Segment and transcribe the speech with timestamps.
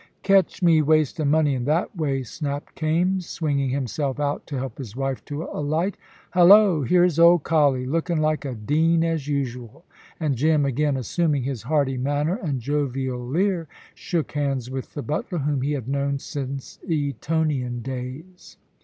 [0.23, 4.95] "Catch me wastin' money in that way," snapped Kaimes, swinging himself out to help his
[4.95, 5.95] wife to alight.
[6.31, 9.85] "Halloa, here's old Colley, lookin' like a dean as usual";
[10.19, 15.37] and Jim, again assuming his hearty manner and jovial leer, shook hands with the butler,
[15.37, 18.57] whom he had known since Etonian days.